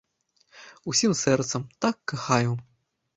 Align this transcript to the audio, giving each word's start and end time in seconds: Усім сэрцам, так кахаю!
Усім 0.91 1.13
сэрцам, 1.23 1.61
так 1.85 1.95
кахаю! 2.13 2.51